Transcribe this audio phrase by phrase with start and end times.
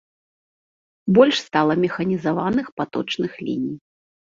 [1.17, 3.75] Больш стала механізаваных паточных ліній.